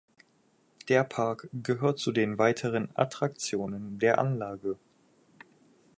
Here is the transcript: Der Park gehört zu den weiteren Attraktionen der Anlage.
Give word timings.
Der 0.89 1.03
Park 1.03 1.47
gehört 1.53 1.99
zu 1.99 2.11
den 2.11 2.39
weiteren 2.39 2.89
Attraktionen 2.95 3.99
der 3.99 4.17
Anlage. 4.17 4.79